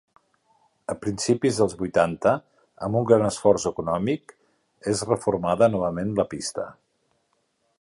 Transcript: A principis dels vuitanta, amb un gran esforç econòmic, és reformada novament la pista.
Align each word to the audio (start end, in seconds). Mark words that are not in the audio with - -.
A 0.91 0.93
principis 1.01 1.59
dels 1.59 1.75
vuitanta, 1.81 2.31
amb 2.87 2.99
un 3.01 3.05
gran 3.11 3.25
esforç 3.29 3.67
econòmic, 3.71 4.33
és 4.93 5.05
reformada 5.11 5.69
novament 5.75 6.17
la 6.23 6.27
pista. 6.33 6.67